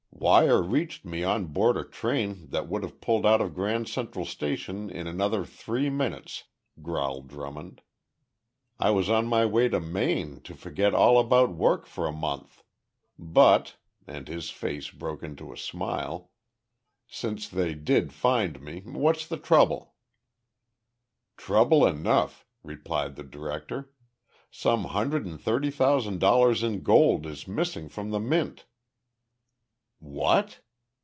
"Wire 0.21 0.61
reached 0.61 1.03
me 1.03 1.23
on 1.23 1.47
board 1.47 1.75
a 1.75 1.83
train 1.83 2.51
that 2.51 2.67
would 2.67 2.83
have 2.83 3.01
pulled 3.01 3.25
out 3.25 3.41
of 3.41 3.55
Grand 3.55 3.87
Central 3.89 4.23
Station 4.23 4.87
in 4.87 5.07
another 5.07 5.43
three 5.43 5.89
minutes," 5.89 6.43
growled 6.79 7.27
Drummond. 7.27 7.81
"I 8.79 8.91
was 8.91 9.09
on 9.09 9.25
my 9.25 9.47
way 9.47 9.67
to 9.69 9.79
Maine 9.81 10.39
to 10.41 10.53
forget 10.53 10.93
all 10.93 11.17
about 11.17 11.55
work 11.55 11.87
for 11.87 12.05
a 12.05 12.11
month. 12.11 12.61
But," 13.17 13.77
and 14.05 14.27
his 14.27 14.51
face 14.51 14.91
broke 14.91 15.23
into 15.23 15.51
a 15.51 15.57
smile, 15.57 16.29
"since 17.07 17.49
they 17.49 17.73
did 17.73 18.13
find 18.13 18.61
me, 18.61 18.81
what's 18.81 19.25
the 19.25 19.37
trouble?" 19.37 19.95
"Trouble 21.35 21.83
enough," 21.83 22.45
replied 22.61 23.15
the 23.15 23.23
director. 23.23 23.91
"Some 24.51 24.83
hundred 24.83 25.25
and 25.25 25.41
thirty 25.41 25.71
thousand 25.71 26.19
dollars 26.19 26.61
in 26.61 26.83
gold 26.83 27.25
is 27.25 27.47
missing 27.47 27.89
from 27.89 28.11
the 28.11 28.19
Mint!" 28.19 28.67
"What!" 30.03 30.61